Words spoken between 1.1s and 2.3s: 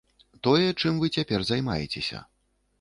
цяпер займаецеся.